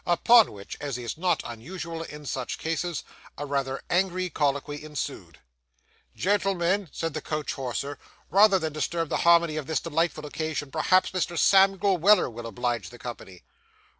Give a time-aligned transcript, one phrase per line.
[0.07, 3.03] Upon which, as is not unusual in such cases,
[3.37, 5.37] a rather angry colloquy ensued.
[6.15, 7.99] 'Gentlemen,' said the coach horser,
[8.31, 11.37] 'rather than disturb the harmony of this delightful occasion, perhaps Mr.
[11.37, 13.43] Samuel Weller will oblige the company.